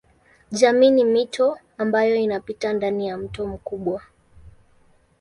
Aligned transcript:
Jamii 0.51 0.91
ni 0.91 1.03
mito 1.05 1.57
ambayo 1.77 2.15
inapita 2.15 2.73
ndani 2.73 3.07
ya 3.07 3.17
mto 3.17 3.45
mkubwa. 3.47 4.01